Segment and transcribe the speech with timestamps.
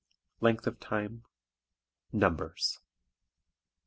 [0.39, 1.25] Length of Time.
[2.11, 2.79] Numbers.